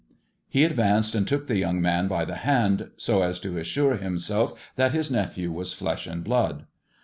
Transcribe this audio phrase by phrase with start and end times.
[0.49, 4.59] He advanced, and took the young man by the hand, so as to assure himself
[4.75, 6.65] that his nephew was flesh and blood.